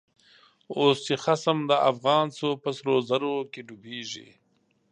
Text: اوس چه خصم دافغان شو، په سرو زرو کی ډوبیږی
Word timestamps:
اوس 0.77 0.97
چه 1.07 1.15
خصم 1.23 1.57
دافغان 1.69 2.27
شو، 2.37 2.49
په 2.63 2.69
سرو 2.77 2.95
زرو 3.09 3.35
کی 3.51 3.61
ډوبیږی 3.67 4.27